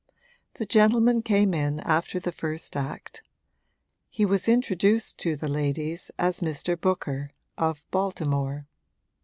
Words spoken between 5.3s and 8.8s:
the ladies as Mr. Booker, of Baltimore.